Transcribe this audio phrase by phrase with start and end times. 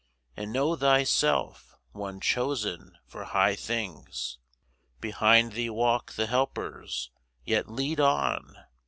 [0.35, 4.39] And know thyself one chosen for high things.
[4.99, 7.11] Behind thee walk the Helpers.
[7.45, 8.57] Yet lead on!